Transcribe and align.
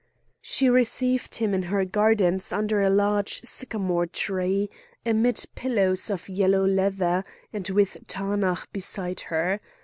She 0.41 0.67
received 0.67 1.35
him 1.35 1.53
in 1.53 1.61
her 1.61 1.85
gardens 1.85 2.51
under 2.51 2.81
a 2.81 2.89
large 2.89 3.39
sycamore 3.43 4.07
tree, 4.07 4.67
amid 5.05 5.45
pillows 5.53 6.09
of 6.09 6.27
yellow 6.27 6.65
leather, 6.65 7.23
and 7.53 7.69
with 7.69 7.97
Taanach 8.07 8.65
beside 8.73 9.19
her. 9.29 9.61